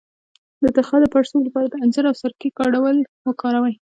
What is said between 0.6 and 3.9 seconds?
د تخه د پړسوب لپاره د انځر او سرکې ګډول وکاروئ